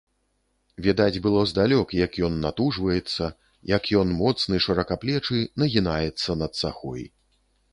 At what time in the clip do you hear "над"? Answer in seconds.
6.45-6.51